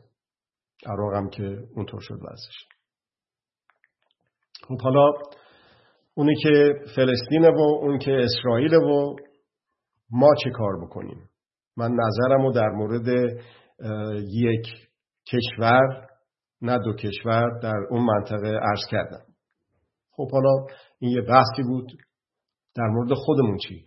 [0.86, 1.44] عراق هم که
[1.76, 2.68] اونطور شد وضعش
[4.68, 5.12] خب حالا
[6.14, 9.16] اونی که فلسطینه و اون که اسرائیل و
[10.10, 11.30] ما چه کار بکنیم؟
[11.78, 13.08] من نظرم رو در مورد
[14.28, 14.68] یک
[15.28, 16.08] کشور
[16.62, 19.26] نه دو کشور در اون منطقه عرض کردم.
[20.12, 20.66] خب حالا
[21.00, 21.92] این یه بحثی بود.
[22.78, 23.86] در مورد خودمون چی؟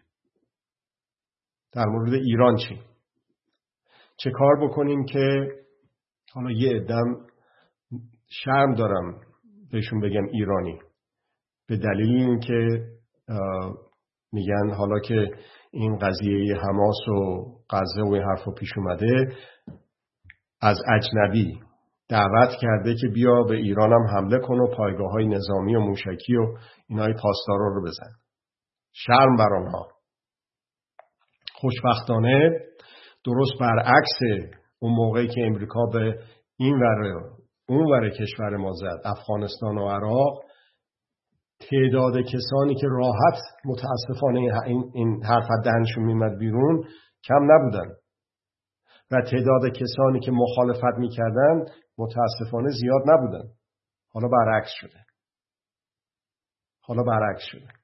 [1.73, 2.81] در مورد ایران چی؟
[4.17, 5.49] چه کار بکنیم که
[6.33, 7.27] حالا یه ادم
[8.27, 9.21] شرم دارم
[9.73, 10.79] بهشون بگم ایرانی.
[11.67, 12.87] به دلیل اینکه
[14.33, 15.31] میگن حالا که
[15.71, 19.37] این قضیه حماس و غزه و این حرفا پیش اومده
[20.61, 21.61] از اجنبی
[22.09, 26.37] دعوت کرده که بیا به ایران هم حمله کن و پایگاه های نظامی و موشکی
[26.37, 26.57] و
[26.89, 28.13] اینای پاسدارا رو بزن.
[28.93, 29.89] شرم بر آنها.
[31.55, 32.51] خوشبختانه
[33.25, 34.47] درست برعکس
[34.79, 36.19] اون موقعی که امریکا به
[36.57, 37.31] این ور
[37.69, 40.45] اون ور کشور ما زد افغانستان و عراق
[41.61, 46.85] تعداد کسانی که راحت متاسفانه این, این حرف دهنشون میمد بیرون
[47.25, 47.95] کم نبودن.
[49.11, 51.65] و تعداد کسانی که مخالفت می‌کردن
[51.99, 53.49] متاسفانه زیاد نبودن.
[54.13, 55.05] حالا برعکس شده.
[56.81, 57.80] حالا برعکس شده.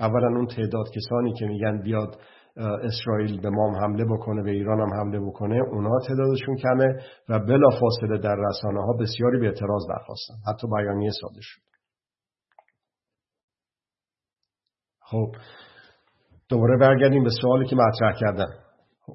[0.00, 2.20] اولا اون تعداد کسانی که میگن بیاد
[2.56, 6.86] اسرائیل به ما حمله بکنه به ایران هم حمله بکنه اونا تعدادشون کمه
[7.28, 11.60] و بلا فاصله در رسانه ها بسیاری به اعتراض درخواستن حتی بیانیه صادر شد.
[15.00, 15.32] خب
[16.48, 18.48] دوباره برگردیم به سوالی که مطرح کردم.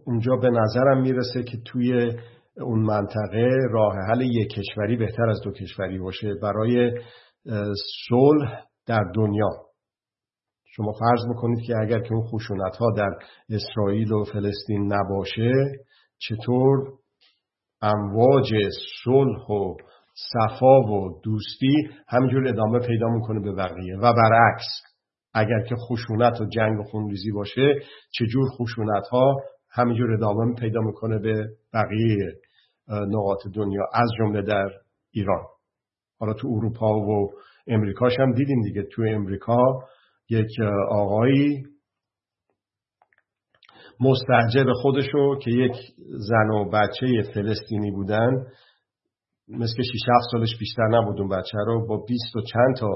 [0.06, 2.18] اونجا به نظرم می‌رسه که توی
[2.58, 6.92] اون منطقه راه حل یک کشوری بهتر از دو کشوری باشه برای
[8.10, 9.50] صلح در دنیا.
[10.76, 13.10] شما فرض می‌کنید که اگر که اون خشونت ها در
[13.50, 15.52] اسرائیل و فلسطین نباشه
[16.18, 16.94] چطور
[17.82, 18.54] امواج
[19.04, 19.76] صلح و
[20.34, 24.66] صفا و دوستی همینجور ادامه پیدا می‌کنه به بقیه؟ و برعکس
[25.34, 27.76] اگر که خشونت و جنگ و خونریزی باشه
[28.12, 29.36] چجور خشونت ها
[29.72, 32.32] همینجور ادامه پیدا می‌کنه به بقیه
[32.88, 34.70] نقاط دنیا از جمله در
[35.12, 35.44] ایران؟
[36.20, 37.30] حالا تو اروپا و
[37.68, 38.84] امریکاش هم دیدیم دیگه.
[38.84, 39.58] تو امریکا
[40.30, 41.64] یک آقایی
[44.00, 45.76] مستجب خودشو که یک
[46.08, 48.32] زن و بچه فلسطینی بودن.
[49.48, 50.00] مثل که 6
[50.32, 51.88] سالش بیشتر نبود اون بچه رو.
[51.88, 52.88] با 20 و چند تا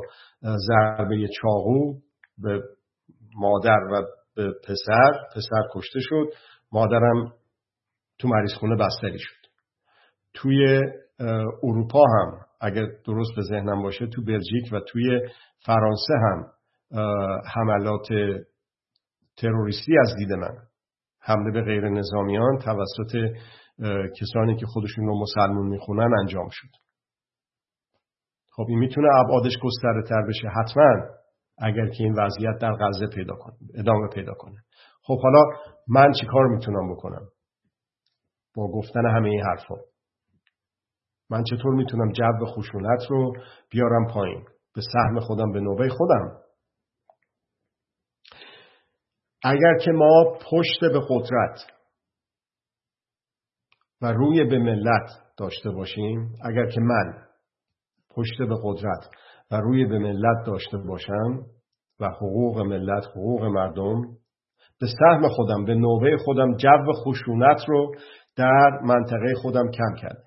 [0.67, 1.93] ضربه چاقو
[2.37, 2.61] به
[3.35, 4.03] مادر و
[4.35, 5.11] به پسر.
[5.35, 6.25] پسر کشته شد.
[6.71, 7.33] مادرم
[8.19, 9.49] تو مریض خونه بستری شد.
[10.33, 10.81] توی
[11.63, 15.19] اروپا هم اگر درست به ذهنم باشه تو بلژیک و توی
[15.65, 16.45] فرانسه هم
[17.56, 18.08] حملات
[19.38, 20.58] تروریستی از دید من.
[21.21, 23.36] حمله به غیر نظامیان توسط
[24.19, 26.67] کسانی که خودشون رو مسلمون می‌خونن انجام شد.
[28.52, 30.47] خب این می‌تونه ابعادش گسترده تر بشه.
[30.47, 30.93] حتما
[31.58, 34.56] اگر که این وضعیت در غزه پیدا کنه ادامه پیدا کنه.
[35.04, 35.43] خب حالا
[35.88, 37.28] من چی کار می‌تونم بکنم؟
[38.56, 39.75] با گفتن همه این حرفا.
[41.30, 43.34] من چطور می‌تونم جو خشونت رو
[43.71, 46.38] بیارم پایین؟ به سهم خودم به نوبه خودم.
[49.43, 51.60] اگر که ما پشت به قدرت
[54.02, 57.13] و روی به ملت داشته باشیم اگر که من
[58.15, 59.10] پشت به قدرت
[59.52, 61.45] و روی به ملت داشته باشم
[61.99, 64.02] و حقوق ملت حقوق مردم
[64.80, 67.91] به سهم خودم به نوبه خودم جو خشونت رو
[68.36, 70.23] در منطقه خودم کم کرد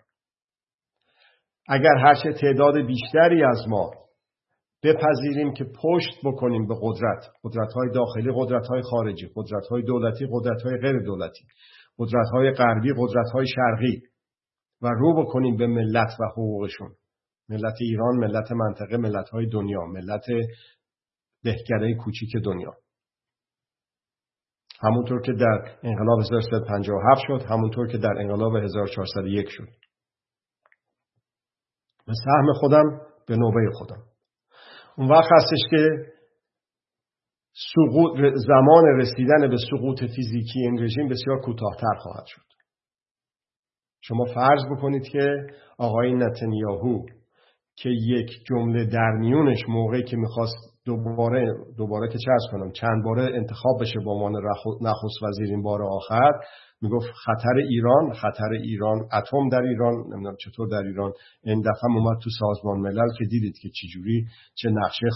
[1.68, 3.90] اگر هرچه تعداد بیشتری از ما
[4.82, 7.24] بپذیریم که پشت بکنیم به قدرت.
[7.44, 11.44] قدرت های داخلی قدرت های خارجی قدرت های دولتی قدرت های غیر دولتی.
[11.98, 14.02] قدرت های غربی قدرت های شرقی.
[14.82, 16.90] و رو بکنیم به ملت و حقوقشون.
[17.48, 19.80] ملت ایران ملت منطقه ملت های دنیا.
[19.80, 20.24] ملت
[21.44, 22.72] دهکده کوچیک دنیا.
[24.82, 29.68] همونطور که در انقلاب 1357 شد همونطور که در انقلاب 1401 شد.
[32.06, 34.11] به سهم خودم به نوبه خودم.
[34.98, 36.12] اون وقت هستش که
[37.74, 42.42] سقوط زمان رسیدن به سقوط فیزیکی این رژیم بسیار کوتاهتر خواهد شد.
[44.00, 45.28] شما فرض بکنید که
[45.78, 47.06] آقای نتنیاهو
[47.76, 53.22] که یک جمله در میونش موقعی که می‌خواست دوباره دوباره که چه کنم چند باره
[53.22, 54.32] انتخاب بشه به عنوان
[54.80, 56.30] نخست وزیر این بار آخر
[56.82, 61.12] می‌گفت خطر ایران خطر ایران اتم در ایران نمی‌دونم چطور در ایران.
[61.42, 65.06] این دفعه اومد تو سازمان ملل که دیدید که چجوری چه نقشه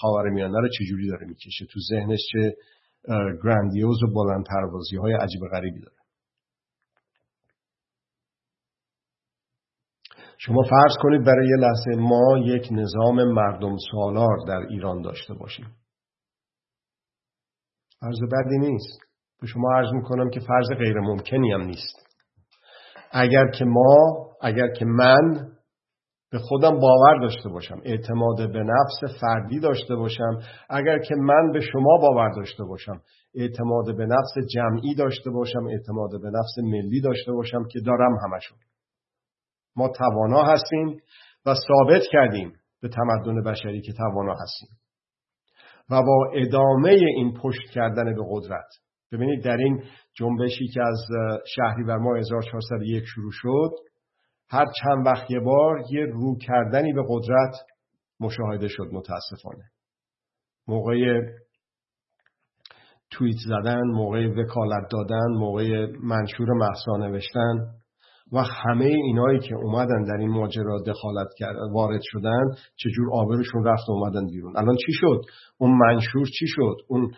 [0.00, 1.66] خاور میانه رو چجوری داره می‌کشه.
[1.70, 2.56] تو ذهنش چه
[3.44, 5.96] گراندیوز و بلند پروازی های عجیب غریبی داره.
[10.38, 15.66] شما فرض کنید برای یه لحظه ما یک نظام مردم سالار در ایران داشته باشیم.
[18.02, 19.13] عرض بدی نیست.
[19.44, 22.06] به شما عرض می‌کنم که فرض غیر ممکنی هم نیست.
[23.12, 25.48] اگر که ما اگر که من
[26.30, 30.38] به خودم باور داشته باشم اعتماد به نفس فردی داشته باشم
[30.70, 33.00] اگر که من به شما باور داشته باشم
[33.34, 38.58] اعتماد به نفس جمعی داشته باشم اعتماد به نفس ملی داشته باشم که دارم همشون.
[39.76, 41.00] ما توانا هستیم
[41.46, 42.52] و ثابت کردیم
[42.82, 44.68] به تمدن بشری که توانا هستیم.
[45.90, 48.83] و با ادامه این پشت کردن به قدرت
[49.14, 49.82] ببینید در این
[50.14, 51.06] جنبشی که از
[51.56, 53.70] شهریور ماه 1401 شروع شد
[54.48, 57.54] هر چند وقت یه بار یه رو کردنی به قدرت
[58.20, 59.64] مشاهده شد متاسفانه.
[60.68, 61.20] موقع
[63.10, 67.74] توییت زدن موقع وکالت دادن موقع منشور محسا نوشتن
[68.32, 72.44] و همه اینایی که اومدن در این ماجرا دخالت کرد وارد شدن
[72.76, 74.56] چجور آبرشون رفت اومدن بیرون.
[74.56, 75.20] الان چی شد؟
[75.58, 77.10] اون منشور چی شد؟ اون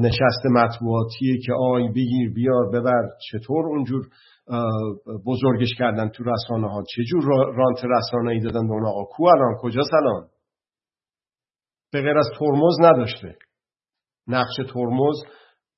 [0.00, 4.08] نشست مطبوعاتی که آی بگیر بیار ببر چطور اونجور
[5.26, 7.24] بزرگش کردن تو رسانه ها چجور
[7.56, 10.28] رانت رسانه ای دادن به اون آقا؟ کو الان؟ کجا سلام؟
[11.92, 13.36] به غیر از ترمز نداشته.
[14.28, 15.16] نقش ترمز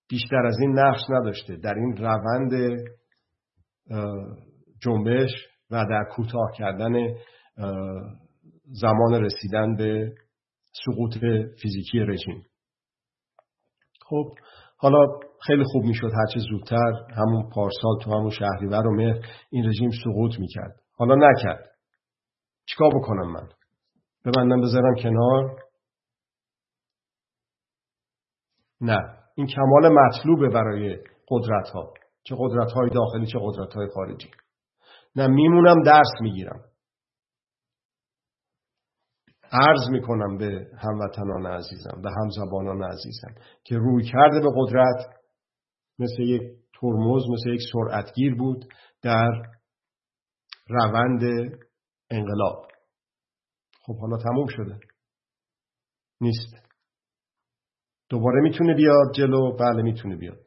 [0.08, 1.56] بیشتر از این نقش نداشته.
[1.56, 2.52] در این روند
[4.86, 5.30] جنبش
[5.70, 6.92] و در کوتاه کردن
[8.64, 10.14] زمان رسیدن به
[10.84, 11.12] سقوط
[11.62, 12.46] فیزیکی رژیم.
[14.02, 14.34] خب
[14.78, 15.06] حالا
[15.46, 20.38] خیلی خوب می‌شد هرچه زودتر همون پارسال تو همون شهریور و مهر این رژیم سقوط
[20.38, 20.80] می‌کرد.
[20.96, 21.70] حالا نکرد.
[22.66, 23.48] چیکار بکنم من؟
[24.24, 25.62] ببندم بذارم کنار؟
[28.80, 28.98] نه.
[29.34, 34.30] این کمال مطلوبه برای قدرت ها چه قدرت های داخلی چه قدرت های خارجی.
[35.16, 36.60] نه میمونم درس می‌گیرم.
[39.52, 45.16] عرض می‌کنم به هموطنان عزیزم به همزبانان عزیزم که روی کرده به قدرت
[45.98, 46.42] مثل یک
[46.80, 48.64] ترمز مثل یک سرعتگیر بود
[49.02, 49.30] در
[50.68, 51.20] روند
[52.10, 52.66] انقلاب.
[53.82, 54.78] خب حالا تموم شده.
[56.20, 56.66] نیست.
[58.08, 60.38] دوباره می‌تونه بیاد جلو؟ بله می‌تونه بیاد.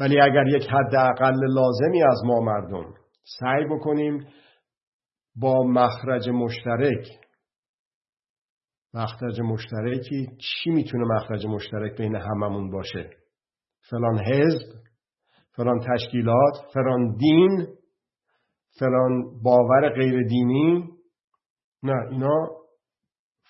[0.00, 4.26] ولی اگر یک حداقل لازمی از ما مردم سعی بکنیم
[5.36, 7.06] با مخرج مشترک
[8.94, 13.10] مخرج مشترکی چی می‌تونه مخرج مشترک بین هممون باشه؟
[13.90, 14.86] فلان حزب
[15.56, 17.66] فلان تشکیلات فلان دین
[18.78, 20.88] فلان باور غیر دینی
[21.82, 22.48] نه اینا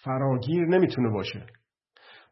[0.04, 1.46] فراگیر نمی‌تونه باشه.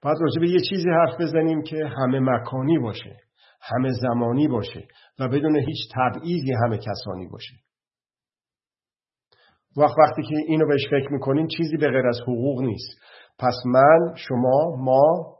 [0.03, 3.24] باید راجع به یه چیزی حرف بزنیم که همه مکانی باشه.
[3.73, 4.87] همه زمانی باشه
[5.19, 7.55] و بدون هیچ تبعیضی همه کسانی باشه.
[9.77, 13.01] وقت وقتی که اینو بهش فکر می‌کنیم چیزی به غیر از حقوق نیست.
[13.39, 15.37] پس من شما ما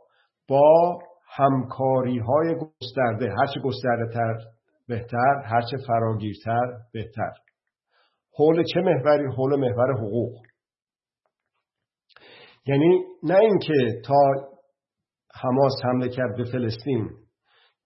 [0.49, 0.99] با
[1.37, 4.35] همکاری های گسترده هرچه گسترده تر
[4.89, 7.31] بهتر هرچه فراگیرتر بهتر.
[8.39, 10.43] حول چه محوری؟ حول محور حقوق.
[12.67, 14.15] یعنی نه اینکه تا
[15.43, 17.11] حماس حمله کرد به فلسطین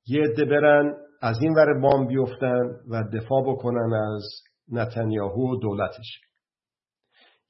[0.09, 4.23] یه عده برن از این ور بام بیفتن و دفاع بکنن از
[4.73, 6.21] نتانیاهو و دولتش.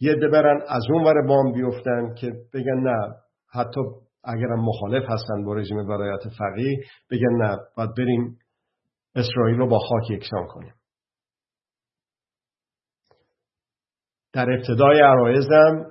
[0.01, 3.15] یه عده برن از اون ور بام بیفتن که بگن نه
[3.53, 3.81] حتی
[4.25, 6.79] اگرم مخالف هستن با رژیم برایت فقیه
[7.11, 8.39] بگن نه باید بریم
[9.15, 10.75] اسرائیل رو با خاک یکسان کنیم.
[14.33, 15.91] در ابتدای عرایزم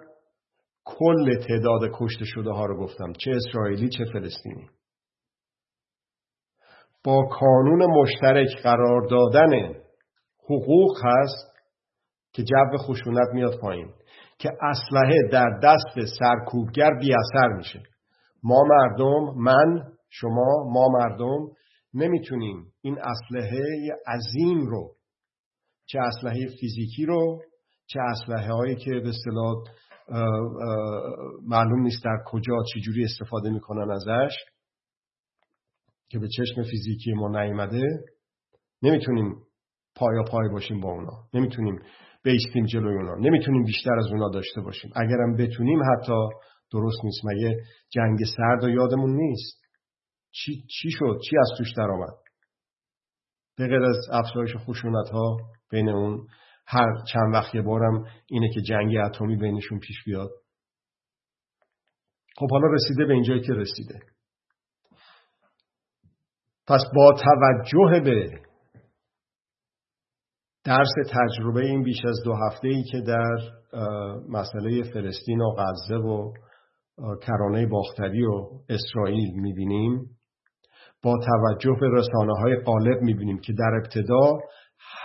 [0.86, 4.70] کل تعداد کشته شده ها رو گفتم چه اسرائیلی چه فلسطینی.
[7.08, 9.74] با کانون مشترک قرار دادن
[10.44, 11.54] حقوق هست
[12.34, 13.94] که جو خشونت میاد پایین
[14.40, 17.84] که اسلحه در دست سرکوبگر بی اثر میشه.
[18.44, 21.48] ما مردم من شما ما مردم
[21.94, 23.64] نمی‌تونیم این اسلحه
[24.08, 24.92] عظیم رو
[25.86, 27.40] چه اسلحه فیزیکی رو
[27.86, 29.56] چه اسلحه هایی که به اصطلاح
[31.48, 34.36] معلوم نیست در کجا چجوری استفاده می‌کنن ازش
[36.10, 37.84] که به چشم فیزیکی ما نیامده
[38.82, 39.36] نمی‌تونیم
[39.96, 41.12] پایا پای باشیم با اونا.
[41.34, 41.80] نمی‌تونیم
[42.24, 43.16] بیستیم جلوی اونا.
[43.16, 44.92] نمی‌تونیم بیشتر از اونا داشته باشیم.
[44.96, 46.14] اگرم بتونیم حتی
[46.72, 47.26] درست نیست.
[47.26, 47.56] مگه
[47.90, 49.62] جنگ سرد و یادمون نیست؟
[50.32, 52.14] چی, چی شد؟ چی از توش در آمد
[53.58, 55.38] به غیر از افزایش خشونت ها
[55.72, 56.28] بین اون
[56.68, 60.30] هر چند وقت یه بارم اینه که جنگ اتمی بینشون پیش بیاد.
[62.38, 64.00] خب حالا رسیده به اینجایی که رسیده.
[66.68, 68.48] پس با توجه به
[70.66, 73.38] درس تجربه این بیش از دو هفته ای که در
[74.30, 76.32] مسئله فلسطین و غزه و
[77.22, 80.06] کرانه باختری و اسرائیل می‌بینیم
[81.04, 84.40] با توجه به رسانه های قالب می‌بینیم که در ابتدا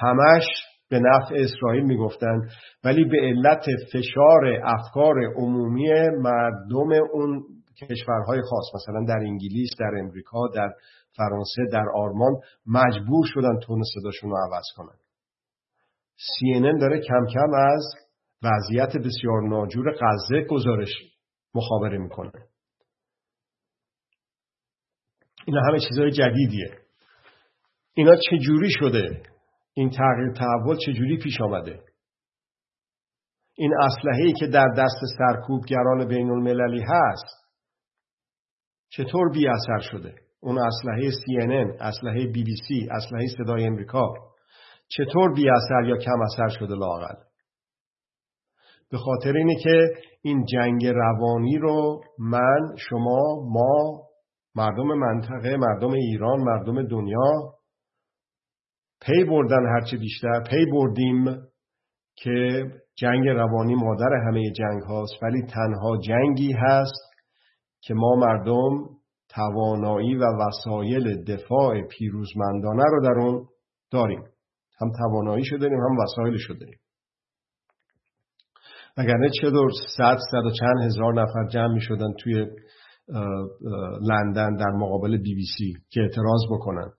[0.01, 0.45] همش
[0.91, 2.43] به نفع اسرائیل می‌گفتند
[2.85, 5.91] ولی به علت فشار افکار عمومی
[6.23, 7.43] مردم اون
[7.91, 10.71] کشورهای خاص مثلا در انگلیس در امریکا در
[11.17, 12.33] فرانسه در آرمان
[12.67, 14.99] مجبور شدن تون صداشون رو عوض کنن.
[16.17, 17.85] CNN داره کم کم از
[18.43, 20.91] وضعیت بسیار ناجور غزه گزارش
[21.55, 22.33] مخابره می‌کنه.
[25.47, 26.79] اینا همه چیزهای جدیدیه.
[27.95, 29.23] اینا چجوری شده؟
[29.75, 31.81] این تغییر تحول چجوری پیش آمده؟
[33.55, 37.43] این اسلحه‌ای که در دست سرکوبگران بین المللی هست
[38.89, 44.15] چطور بی اثر شده؟ اون اسلحه CNN اسلحه بی بی سی اسلحه صدای امریکا.
[44.89, 47.15] چطور بی اثر یا کم اثر شده لاقل
[48.91, 49.89] به خاطر اینه که
[50.23, 53.21] این جنگ روانی رو من شما
[53.51, 54.03] ما
[54.55, 57.55] مردم منطقه مردم ایران مردم دنیا
[59.01, 61.25] پی بردن هرچه بیشتر پی بردیم
[62.17, 62.65] که
[62.95, 65.23] جنگ روانی مادر همه جنگ هاست.
[65.23, 67.13] ولی تنها جنگی هست
[67.81, 69.02] که ما مردم
[69.35, 73.47] توانایی و وسایل دفاع پیروزمندانه رو در اون
[73.91, 74.23] داریم.
[74.81, 76.79] هم توانایی شده داریم هم وسایل شده داریم.
[78.97, 82.47] وگرنه چه دور صد صد و چند هزار نفر جمع می شدن توی
[84.01, 86.93] لندن در مقابل بی بی سی که اعتراض بکنن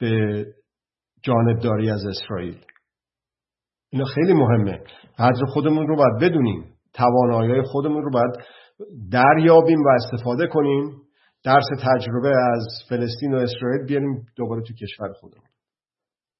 [0.00, 0.46] به
[1.22, 2.64] جانبداری از اسرائیل.
[3.90, 4.78] اینا خیلی مهمه.
[5.18, 6.74] قدر خودمون رو باید بدونیم.
[6.94, 8.30] توانایی خودمون رو باید
[9.12, 10.92] دریابیم و استفاده کنیم.
[11.44, 15.46] درس تجربه از فلسطین و اسرائیل بیاریم دوباره تو کشور خودمون.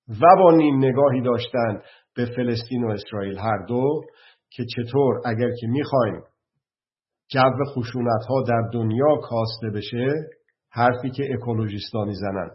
[0.09, 1.83] و با نیم نگاهی داشتن
[2.17, 4.01] به فلسطین و اسرائیل هر دو
[4.51, 6.23] که چطور اگر که می‌خوایم
[7.29, 10.15] جو خشونت ها در دنیا کاسته بشه
[10.71, 12.51] حرفی که اکولوژیستا می‌زنن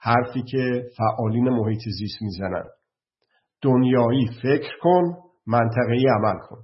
[0.00, 2.64] حرفی که فعالین محیط زیست می‌زنن.
[3.62, 5.02] دنیایی فکر کن
[5.46, 6.58] منطقه‌ای عمل کن.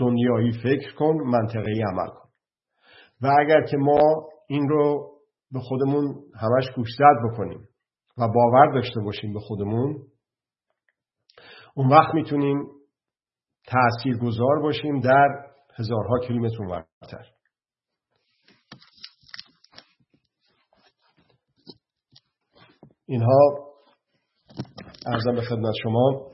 [0.00, 2.28] دنیایی فکر کن منطقه‌ای عمل کن.
[3.22, 5.10] و اگر که ما این رو
[5.52, 7.68] به خودمون همش گوشزد بکنیم
[8.18, 10.02] و باور داشته باشیم به خودمون
[11.74, 12.64] اون وقت می‌تونیم
[13.66, 15.28] تأثیر گذار باشیم در
[15.78, 17.24] هزارها کیلومتر ورتر.
[23.06, 23.70] اینها
[25.06, 26.30] ارزم به خدمت شما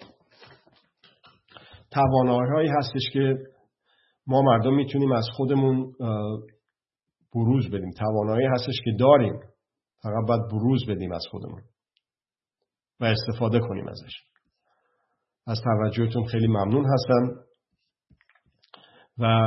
[1.91, 3.35] توانایی هستش که
[4.27, 5.93] ما مردم می‌تونیم از خودمون
[7.35, 7.91] بروز بدیم.
[7.91, 9.41] توانایی هستش که داریم.
[10.03, 11.63] فقط باید بروز بدیم از خودمون.
[13.01, 14.13] و استفاده کنیم ازش.
[15.47, 17.41] از توجهتون خیلی ممنون هستم.
[19.19, 19.43] و